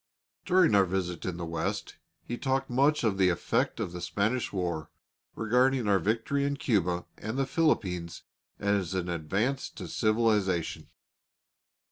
[0.45, 4.51] During our visit in the West, he talked much of the effect of the Spanish
[4.51, 4.89] war,
[5.35, 8.23] regarding our victory in Cuba and the Philippines
[8.57, 10.87] as an advance to civilisation.